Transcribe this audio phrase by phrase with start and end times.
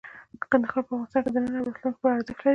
[0.51, 2.49] کندهار په افغانستان کې د نن او راتلونکي لپاره ارزښت لري.